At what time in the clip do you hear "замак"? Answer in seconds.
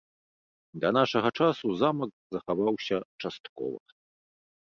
1.81-2.11